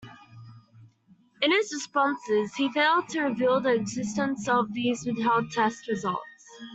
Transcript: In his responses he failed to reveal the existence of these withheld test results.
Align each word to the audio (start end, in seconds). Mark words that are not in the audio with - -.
In 1.43 1.51
his 1.51 1.71
responses 1.71 2.55
he 2.55 2.71
failed 2.71 3.07
to 3.09 3.21
reveal 3.21 3.59
the 3.61 3.75
existence 3.75 4.49
of 4.49 4.73
these 4.73 5.05
withheld 5.05 5.51
test 5.51 5.87
results. 5.87 6.49